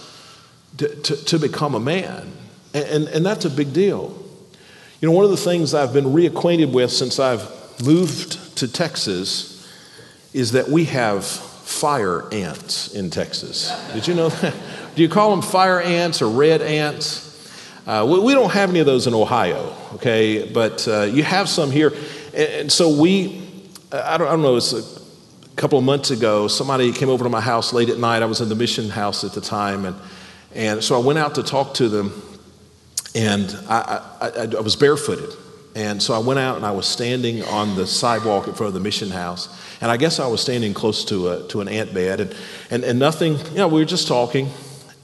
[0.79, 2.33] to, to, to become a man.
[2.73, 4.23] And, and, and that's a big deal.
[5.01, 7.47] You know, one of the things I've been reacquainted with since I've
[7.85, 9.53] moved to Texas
[10.33, 13.73] is that we have fire ants in Texas.
[13.93, 14.55] Did you know that?
[14.95, 17.26] Do you call them fire ants or red ants?
[17.87, 21.49] Uh, we, we, don't have any of those in Ohio, okay, but uh, you have
[21.49, 21.93] some here.
[22.35, 23.49] And, and so we,
[23.93, 27.31] I don't, I don't know, it's a couple of months ago, somebody came over to
[27.31, 28.23] my house late at night.
[28.23, 29.97] I was in the mission house at the time, and,
[30.53, 32.23] and so I went out to talk to them,
[33.15, 35.31] and I, I, I, I was barefooted.
[35.77, 38.75] And so I went out and I was standing on the sidewalk in front of
[38.75, 39.47] the mission house.
[39.83, 42.19] And I guess I was standing close to, a, to an ant bed.
[42.21, 42.37] And,
[42.71, 44.49] and, and nothing, you know, we were just talking.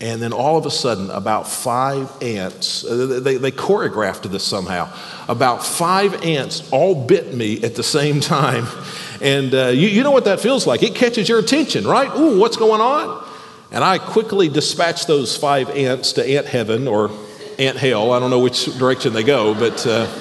[0.02, 4.92] And then all of a sudden, about five ants, uh, they, they choreographed this somehow.
[5.28, 8.66] About five ants all bit me at the same time.
[9.22, 10.82] And uh, you, you know what that feels like.
[10.82, 12.10] It catches your attention, right?
[12.18, 13.24] Ooh, what's going on?
[13.70, 17.08] And I quickly dispatched those five ants to ant heaven or
[17.56, 18.10] ant hell.
[18.10, 20.12] I don't know which direction they go, but uh,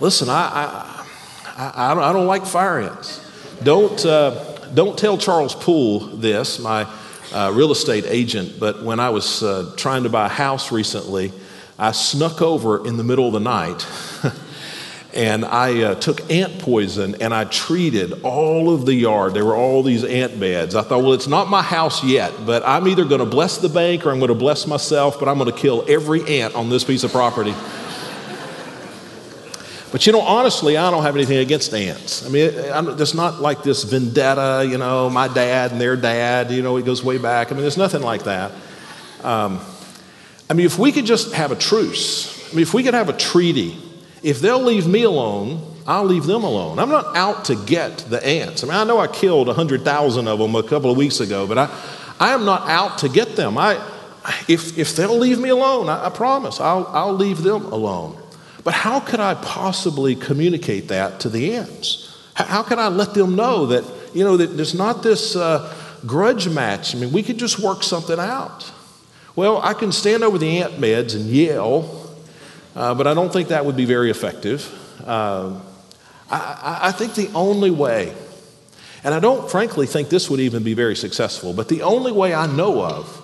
[0.00, 1.04] listen, I,
[1.54, 3.24] I, I, I, don't like fire ants.
[3.62, 6.84] Don't, uh, don't tell Charles Poole this, my
[7.32, 11.32] uh, real estate agent, but when I was uh, trying to buy a house recently,
[11.78, 13.86] I snuck over in the middle of the night
[15.14, 19.34] and I uh, took ant poison and I treated all of the yard.
[19.34, 20.74] There were all these ant beds.
[20.74, 23.68] I thought, well, it's not my house yet, but I'm either going to bless the
[23.68, 26.68] bank or I'm going to bless myself, but I'm going to kill every ant on
[26.68, 27.54] this piece of property.
[29.94, 32.26] But you know, honestly, I don't have anything against ants.
[32.26, 36.62] I mean, it's not like this vendetta, you know, my dad and their dad, you
[36.62, 37.52] know, it goes way back.
[37.52, 38.50] I mean, there's nothing like that.
[39.22, 39.60] Um,
[40.50, 43.08] I mean, if we could just have a truce, I mean, if we could have
[43.08, 43.78] a treaty,
[44.20, 46.80] if they'll leave me alone, I'll leave them alone.
[46.80, 48.64] I'm not out to get the ants.
[48.64, 51.56] I mean, I know I killed 100,000 of them a couple of weeks ago, but
[51.56, 51.84] I,
[52.18, 53.56] I am not out to get them.
[53.56, 53.74] I,
[54.48, 58.18] if, if they'll leave me alone, I, I promise, I'll, I'll leave them alone.
[58.64, 62.10] But how could I possibly communicate that to the ants?
[62.34, 65.72] How could I let them know that, you know, that there's not this uh,
[66.06, 66.96] grudge match?
[66.96, 68.72] I mean, we could just work something out.
[69.36, 72.10] Well, I can stand over the ant beds and yell,
[72.74, 74.72] uh, but I don't think that would be very effective.
[75.04, 75.60] Uh,
[76.30, 78.14] I, I think the only way,
[79.04, 82.32] and I don't frankly think this would even be very successful, but the only way
[82.32, 83.20] I know of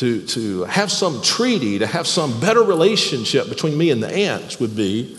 [0.00, 4.58] to, to have some treaty, to have some better relationship between me and the ants
[4.58, 5.18] would be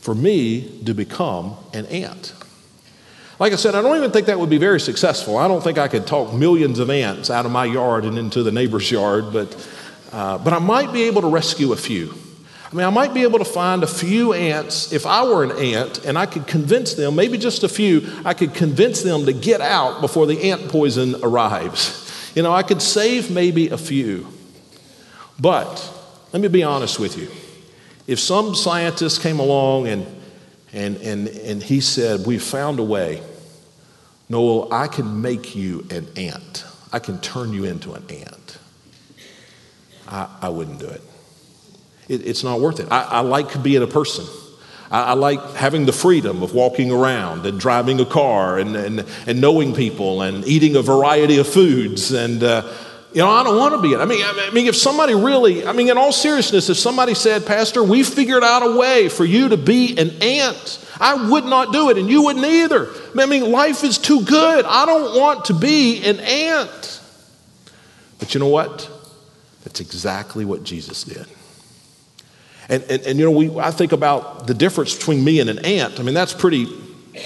[0.00, 2.34] for me to become an ant.
[3.38, 5.38] Like I said, I don't even think that would be very successful.
[5.38, 8.42] I don't think I could talk millions of ants out of my yard and into
[8.42, 9.68] the neighbor's yard, but,
[10.10, 12.12] uh, but I might be able to rescue a few.
[12.64, 14.92] I mean, I might be able to find a few ants.
[14.92, 18.34] If I were an ant and I could convince them, maybe just a few, I
[18.34, 22.02] could convince them to get out before the ant poison arrives.
[22.36, 24.28] You know, I could save maybe a few.
[25.40, 25.90] But
[26.32, 27.28] let me be honest with you.
[28.06, 30.06] If some scientist came along and,
[30.72, 33.22] and, and, and he said, We've found a way,
[34.28, 38.58] Noel, I can make you an ant, I can turn you into an ant,
[40.06, 41.00] I, I wouldn't do it.
[42.08, 42.26] it.
[42.26, 42.88] It's not worth it.
[42.90, 44.26] I, I like being a person.
[44.90, 49.04] I, I, like having the freedom of walking around and driving a car and, and,
[49.26, 52.12] and knowing people and eating a variety of foods.
[52.12, 52.72] And, uh,
[53.12, 53.98] you know, I don't want to be it.
[53.98, 57.46] I mean, I mean, if somebody really, I mean, in all seriousness, if somebody said,
[57.46, 61.72] Pastor, we figured out a way for you to be an ant, I would not
[61.72, 62.88] do it, and you wouldn't either.
[63.18, 64.64] I mean, life is too good.
[64.66, 67.00] I don't want to be an ant.
[68.18, 68.90] But you know what?
[69.64, 71.26] That's exactly what Jesus did.
[72.68, 75.64] And, and, and, you know, we, I think about the difference between me and an
[75.64, 76.00] ant.
[76.00, 76.66] I mean, that's pretty,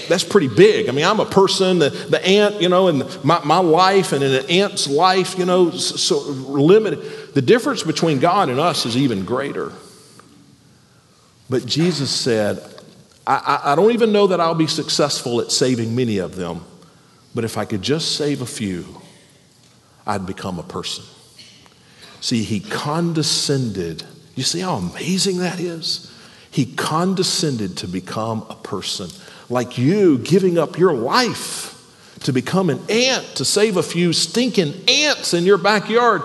[0.07, 0.87] that's pretty big.
[0.87, 4.23] I mean, I'm a person, the, the ant, you know, and my, my life and
[4.23, 7.33] an ant's life, you know, so, limited.
[7.33, 9.71] The difference between God and us is even greater.
[11.49, 12.59] But Jesus said,
[13.25, 16.63] I, I, I don't even know that I'll be successful at saving many of them,
[17.33, 19.01] but if I could just save a few,
[20.05, 21.03] I'd become a person.
[22.19, 24.03] See, he condescended
[24.35, 26.11] you see how amazing that is?
[26.51, 29.09] He condescended to become a person,
[29.49, 31.71] like you giving up your life
[32.23, 36.21] to become an ant, to save a few stinking ants in your backyard.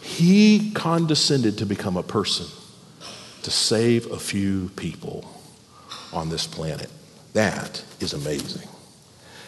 [0.00, 2.46] He condescended to become a person,
[3.42, 5.24] to save a few people
[6.12, 6.90] on this planet.
[7.34, 8.66] That is amazing.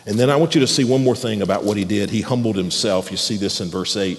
[0.06, 2.10] And then I want you to see one more thing about what he did.
[2.10, 3.10] He humbled himself.
[3.10, 4.18] You see this in verse 8.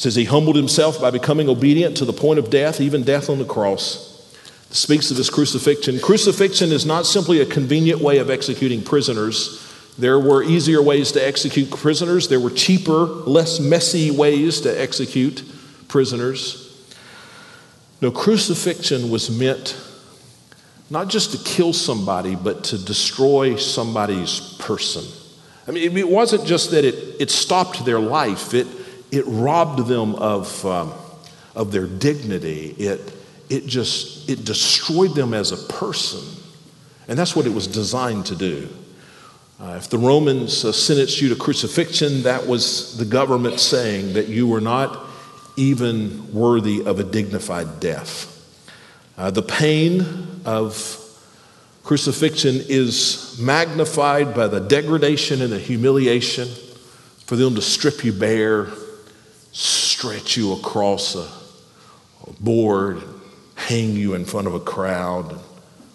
[0.00, 3.38] Says he humbled himself by becoming obedient to the point of death, even death on
[3.38, 4.34] the cross.
[4.70, 5.98] Speaks of his crucifixion.
[5.98, 9.62] Crucifixion is not simply a convenient way of executing prisoners.
[9.98, 12.28] There were easier ways to execute prisoners.
[12.28, 15.42] There were cheaper, less messy ways to execute
[15.86, 16.82] prisoners.
[18.00, 19.76] No, crucifixion was meant
[20.88, 25.04] not just to kill somebody, but to destroy somebody's person.
[25.68, 28.66] I mean, it wasn't just that it, it stopped their life, it,
[29.12, 30.92] it robbed them of, um,
[31.54, 32.74] of their dignity.
[32.78, 33.00] It,
[33.48, 36.22] it just it destroyed them as a person.
[37.08, 38.68] And that's what it was designed to do.
[39.60, 44.28] Uh, if the Romans uh, sentenced you to crucifixion, that was the government saying that
[44.28, 45.06] you were not
[45.56, 48.26] even worthy of a dignified death.
[49.18, 50.96] Uh, the pain of
[51.82, 56.48] crucifixion is magnified by the degradation and the humiliation
[57.26, 58.68] for them to strip you bare,
[59.52, 61.28] stretch you across a,
[62.26, 63.02] a board,
[63.54, 65.38] hang you in front of a crowd,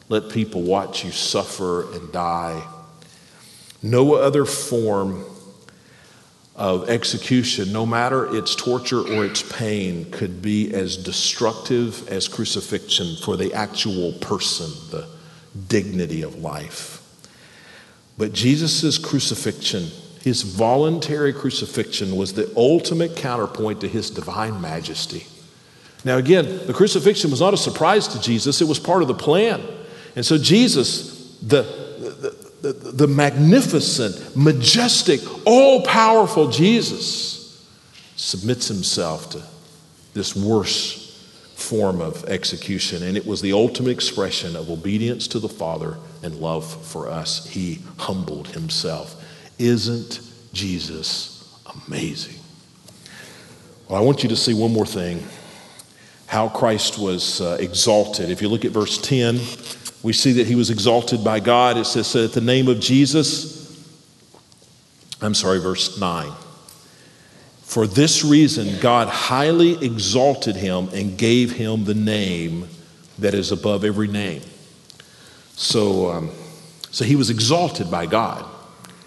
[0.10, 2.64] let people watch you suffer and die.
[3.82, 5.26] No other form
[6.56, 13.18] of execution, no matter its torture or its pain, could be as destructive as crucifixion
[13.18, 15.08] for the actual person, the
[15.68, 17.02] dignity of life.
[18.18, 19.90] But Jesus' crucifixion,
[20.26, 25.28] his voluntary crucifixion, was the ultimate counterpoint to his divine majesty.
[26.04, 29.14] Now, again, the crucifixion was not a surprise to Jesus, it was part of the
[29.14, 29.62] plan.
[30.16, 31.62] And so, Jesus, the,
[32.62, 37.64] the, the, the magnificent, majestic, all powerful Jesus,
[38.16, 39.44] submits himself to
[40.16, 41.04] this worse
[41.54, 43.04] form of execution.
[43.04, 47.46] And it was the ultimate expression of obedience to the Father and love for us.
[47.46, 49.22] He humbled himself.
[49.58, 50.22] Isn't
[50.54, 52.36] Jesus amazing?
[53.88, 55.24] Well, I want you to see one more thing
[56.28, 58.30] how Christ was uh, exalted.
[58.30, 59.40] If you look at verse 10,
[60.04, 61.78] we see that he was exalted by God.
[61.78, 63.56] It says, at the name of Jesus,
[65.22, 66.32] I'm sorry, verse 9.
[67.62, 72.68] For this reason, God highly exalted him and gave him the name
[73.20, 74.42] that is above every name.
[75.56, 76.32] So, um,
[76.92, 78.46] so he was exalted by God.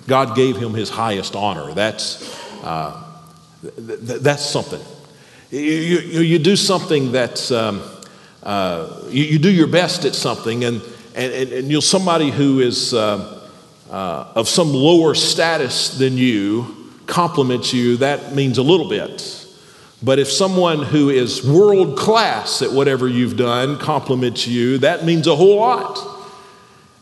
[0.08, 1.72] God gave him his highest honor.
[1.74, 3.04] That's, uh,
[3.62, 4.80] th- th- that's something.
[5.50, 7.82] You, you, you do something that's, um,
[8.42, 10.82] uh, you, you, do your best at something, and,
[11.14, 13.48] and, and you're somebody who is uh,
[13.90, 19.46] uh, of some lower status than you compliments you, that means a little bit.
[20.02, 25.26] But if someone who is world class at whatever you've done compliments you, that means
[25.26, 26.17] a whole lot.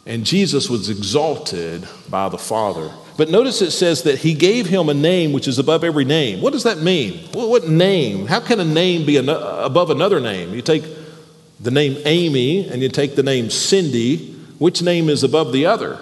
[0.06, 4.88] And Jesus was exalted by the Father but notice it says that he gave him
[4.88, 6.42] a name which is above every name.
[6.42, 7.26] What does that mean?
[7.32, 8.26] What name?
[8.26, 10.52] How can a name be above another name?
[10.52, 10.84] You take
[11.58, 14.34] the name Amy and you take the name Cindy.
[14.58, 15.98] Which name is above the other?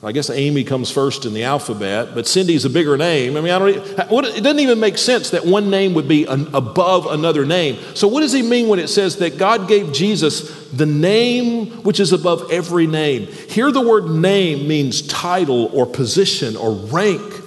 [0.00, 3.36] I guess Amy comes first in the alphabet, but Cindy's a bigger name.
[3.36, 6.54] I mean, I don't, it doesn't even make sense that one name would be an,
[6.54, 7.80] above another name.
[7.94, 11.98] So, what does he mean when it says that God gave Jesus the name which
[11.98, 13.26] is above every name?
[13.26, 17.37] Here, the word name means title or position or rank.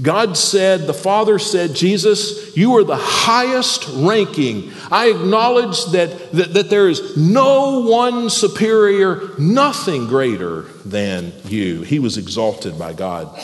[0.00, 4.72] God said, the Father said, Jesus, you are the highest ranking.
[4.90, 11.82] I acknowledge that, that, that, there is no one superior, nothing greater than you.
[11.82, 13.38] He was exalted by God.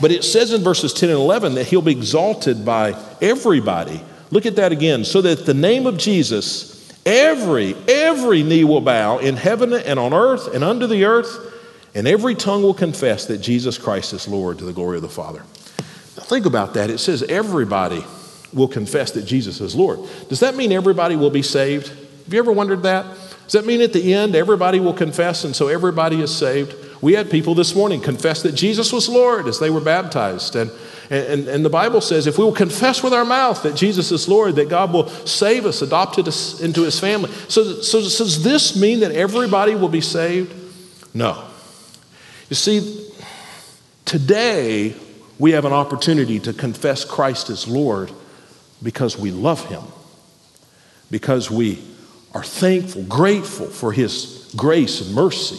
[0.00, 4.02] But it says in verses 10 and 11 that he'll be exalted by everybody.
[4.30, 5.04] Look at that again.
[5.04, 10.12] So that the name of Jesus, every, every knee will bow in heaven and on
[10.12, 11.54] earth and under the earth,
[11.94, 15.08] and every tongue will confess that Jesus Christ is Lord to the glory of the
[15.08, 15.42] Father.
[16.32, 16.88] Think about that.
[16.88, 18.02] It says everybody
[18.54, 20.00] will confess that Jesus is Lord.
[20.30, 21.88] Does that mean everybody will be saved?
[21.88, 23.04] Have you ever wondered that?
[23.44, 26.74] Does that mean at the end everybody will confess and so everybody is saved?
[27.02, 30.56] We had people this morning confess that Jesus was Lord as they were baptized.
[30.56, 30.70] And,
[31.10, 34.26] and, and the Bible says if we will confess with our mouth that Jesus is
[34.26, 37.30] Lord, that God will save us, adopt us into his family.
[37.48, 40.54] So, so does this mean that everybody will be saved?
[41.14, 41.44] No.
[42.48, 43.06] You see,
[44.06, 44.94] today
[45.42, 48.12] we have an opportunity to confess Christ as Lord
[48.80, 49.82] because we love Him,
[51.10, 51.82] because we
[52.32, 55.58] are thankful, grateful for His grace and mercy.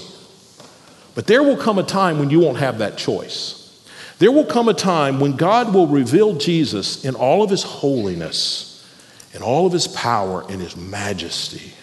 [1.15, 3.85] But there will come a time when you won't have that choice.
[4.19, 8.89] There will come a time when God will reveal Jesus in all of His holiness,
[9.33, 11.73] in all of His power, and His majesty.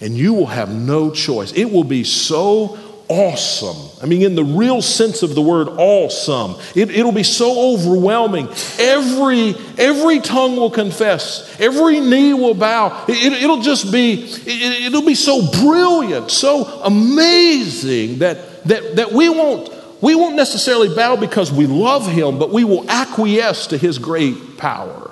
[0.00, 1.50] And you will have no choice.
[1.54, 2.78] It will be so
[3.10, 3.76] awesome.
[4.00, 8.48] I mean, in the real sense of the word awesome, it, will be so overwhelming.
[8.78, 13.04] Every, every tongue will confess, every knee will bow.
[13.08, 19.28] It, will just be, it, it'll be so brilliant, so amazing that, that, that we,
[19.28, 23.98] won't, we won't necessarily bow because we love him, but we will acquiesce to his
[23.98, 25.10] great power.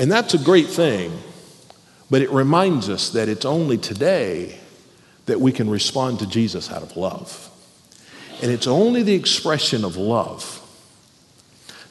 [0.00, 1.16] And that's a great thing,
[2.10, 4.58] but it reminds us that it's only today
[5.26, 7.50] that we can respond to Jesus out of love.
[8.42, 10.62] And it's only the expression of love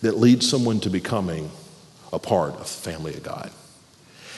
[0.01, 1.51] that leads someone to becoming
[2.13, 3.51] a part of the family of God.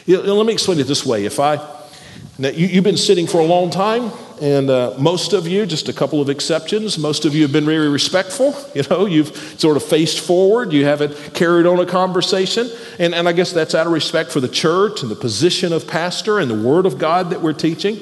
[0.05, 1.25] You know, let me explain it this way.
[1.25, 1.57] If I,
[2.39, 5.89] now you, have been sitting for a long time, and uh, most of you, just
[5.89, 8.55] a couple of exceptions, most of you have been very respectful.
[8.77, 12.69] You know, you've sort of faced forward, you haven't carried on a conversation.
[12.99, 15.87] And, and I guess that's out of respect for the church and the position of
[15.87, 17.99] pastor and the word of God that we're teaching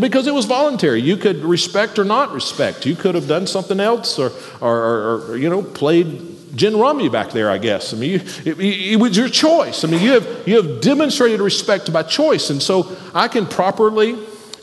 [0.00, 1.00] because it was voluntary.
[1.00, 2.84] You could respect or not respect.
[2.84, 7.08] You could have done something else or, or, or, or you know, played gin rummy
[7.08, 7.92] back there, I guess.
[7.92, 9.84] I mean, you, it, it, was your choice.
[9.84, 12.50] I mean, you have, you have demonstrated respect by choice.
[12.50, 14.16] And so I can properly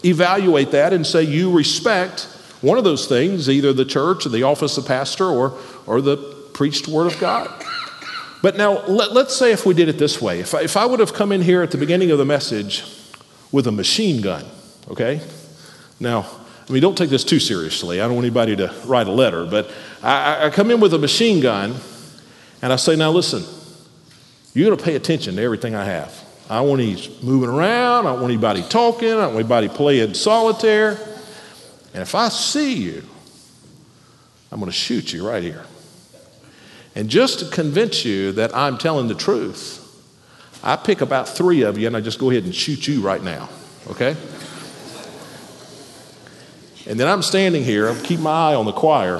[0.03, 2.23] evaluate that and say you respect
[2.61, 6.17] one of those things, either the church or the office of pastor or, or the
[6.53, 7.49] preached word of God.
[8.41, 10.85] But now, let, us say if we did it this way if I, if I
[10.85, 12.83] would have come in here at the beginning of the message
[13.51, 14.45] with a machine gun,
[14.89, 15.21] okay?
[15.99, 16.27] Now,
[16.67, 18.01] I mean, don't take this too seriously.
[18.01, 20.97] I don't want anybody to write a letter, but I, I come in with a
[20.97, 21.75] machine gun
[22.61, 23.43] and I say, now listen,
[24.53, 26.23] you're going to pay attention to everything I have.
[26.49, 28.07] I don't want any moving around.
[28.07, 29.09] I don't want anybody talking.
[29.09, 30.97] I don't want anybody playing solitaire.
[31.93, 33.03] And if I see you,
[34.51, 35.65] I'm going to shoot you right here.
[36.95, 39.81] And just to convince you that I'm telling the truth,
[40.63, 43.21] I pick about three of you and I just go ahead and shoot you right
[43.21, 43.49] now,
[43.87, 44.15] okay?
[46.87, 49.17] And then I'm standing here, I'm keeping my eye on the choir.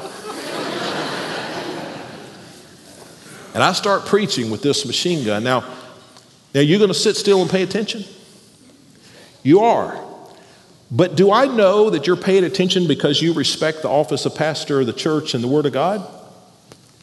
[3.54, 5.44] and I start preaching with this machine gun.
[5.44, 5.62] Now,
[6.54, 8.04] now you're going to sit still and pay attention?
[9.42, 10.00] You are.
[10.92, 14.82] But do I know that you're paying attention because you respect the office of pastor
[14.82, 16.08] of the church and the Word of God?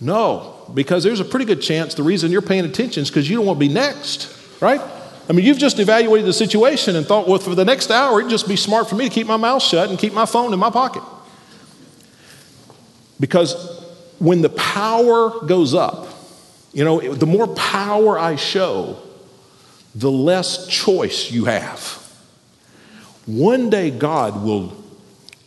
[0.01, 3.37] No, because there's a pretty good chance the reason you're paying attention is because you
[3.37, 4.81] don't want to be next, right?
[5.29, 8.31] I mean, you've just evaluated the situation and thought, well, for the next hour, it'd
[8.31, 10.59] just be smart for me to keep my mouth shut and keep my phone in
[10.59, 11.03] my pocket.
[13.21, 13.55] Because
[14.19, 16.09] when the power goes up,
[16.73, 18.99] you know, the more power I show,
[19.95, 21.81] the less choice you have.
[23.27, 24.77] One day, God will,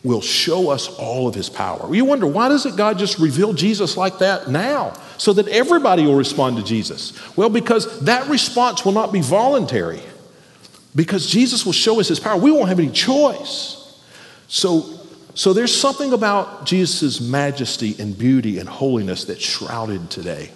[0.02, 1.94] will show us all of his power.
[1.94, 4.94] You wonder, why doesn't God just reveal Jesus like that now?
[5.18, 7.12] So that everybody will respond to Jesus?
[7.36, 10.00] Well, because that response will not be voluntary,
[10.94, 12.38] because Jesus will show us his power.
[12.38, 14.00] We won't have any choice.
[14.48, 14.86] So,
[15.34, 20.50] so there's something about Jesus' majesty and beauty and holiness that's shrouded today,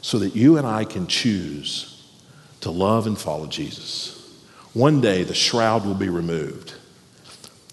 [0.00, 2.02] so that you and I can choose
[2.60, 4.18] to love and follow Jesus.
[4.72, 6.74] One day the shroud will be removed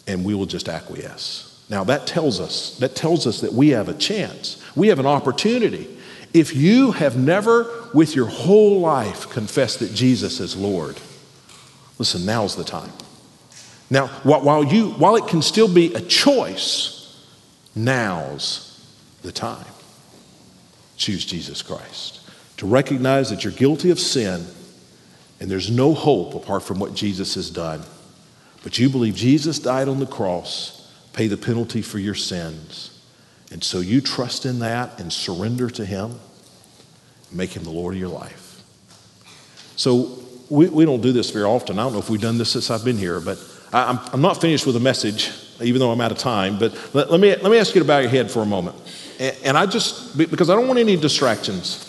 [0.06, 1.49] and we will just acquiesce.
[1.70, 4.62] Now that tells us that tells us that we have a chance.
[4.76, 5.88] We have an opportunity.
[6.34, 11.00] If you have never with your whole life confessed that Jesus is Lord,
[11.98, 12.92] listen, now's the time.
[13.90, 17.26] Now, while, you, while it can still be a choice,
[17.76, 18.88] now's
[19.24, 19.66] the time.
[20.98, 22.20] Choose Jesus Christ.
[22.58, 24.46] To recognize that you're guilty of sin
[25.40, 27.82] and there's no hope apart from what Jesus has done.
[28.64, 30.79] But you believe Jesus died on the cross,
[31.20, 32.98] pay the penalty for your sins.
[33.52, 36.18] And so you trust in that and surrender to Him,
[37.30, 38.64] make Him the Lord of your life.
[39.76, 40.18] So
[40.50, 41.78] we, we don't do this very often.
[41.78, 43.38] I don't know if we've done this since I've been here, but
[43.74, 46.58] I, am I'm not finished with a message, even though I'm out of time.
[46.58, 48.78] But let, let, me, let me ask you to bow your head for a moment.
[49.20, 51.86] And, and I just, because I don't want any distractions,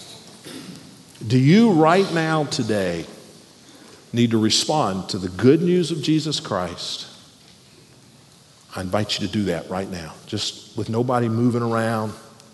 [1.25, 3.07] do you right now, today,
[4.13, 7.07] need to respond to the good news of Jesus Christ,
[8.75, 12.13] I invite you to do that right now, just with nobody moving around,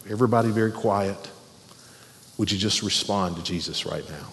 [0.09, 1.31] everybody very quiet.
[2.39, 4.27] Would you just respond to Jesus right now?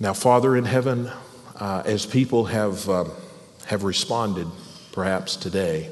[0.00, 1.10] Now, Father in heaven,
[1.56, 3.10] uh, as people have, um,
[3.66, 4.46] have responded
[4.92, 5.90] perhaps today,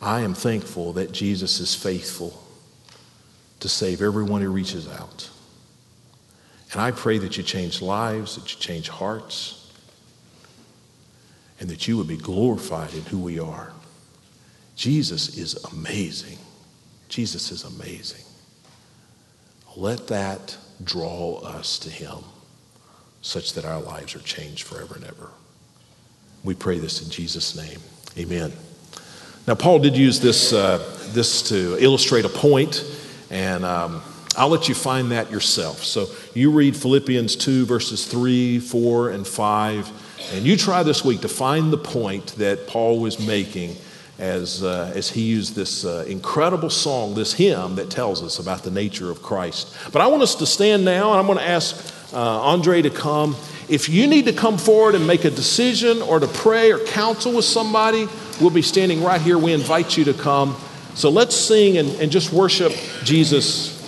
[0.00, 2.42] I am thankful that Jesus is faithful
[3.60, 5.28] to save everyone who reaches out.
[6.72, 9.72] And I pray that you change lives, that you change hearts,
[11.58, 13.72] and that you would be glorified in who we are.
[14.76, 16.38] Jesus is amazing.
[17.08, 18.24] Jesus is amazing.
[19.76, 22.18] Let that draw us to Him
[23.22, 25.30] such that our lives are changed forever and ever.
[26.42, 27.78] We pray this in Jesus' name.
[28.16, 28.52] Amen.
[29.46, 30.78] Now, Paul did use this, uh,
[31.12, 32.84] this to illustrate a point,
[33.30, 34.02] and um,
[34.36, 35.82] I'll let you find that yourself.
[35.82, 41.22] So you read Philippians 2, verses 3, 4, and 5, and you try this week
[41.22, 43.76] to find the point that Paul was making
[44.18, 48.62] as, uh, as he used this uh, incredible song, this hymn that tells us about
[48.62, 49.74] the nature of Christ.
[49.92, 52.90] But I want us to stand now, and I'm going to ask uh, Andre to
[52.90, 53.34] come.
[53.68, 57.34] If you need to come forward and make a decision or to pray or counsel
[57.34, 58.06] with somebody,
[58.40, 59.38] we'll be standing right here.
[59.38, 60.56] We invite you to come.
[60.94, 62.72] So let's sing and, and just worship
[63.02, 63.79] Jesus